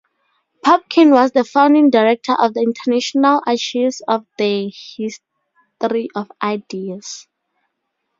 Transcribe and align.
Popkin 0.65 1.11
was 1.11 1.31
the 1.33 1.43
founding 1.43 1.91
director 1.91 2.33
of 2.33 2.55
the 2.55 2.61
International 2.61 3.39
Archives 3.45 4.01
of 4.07 4.25
the 4.39 4.69
History 4.75 6.09
of 6.15 6.31
Ideas. 6.41 7.27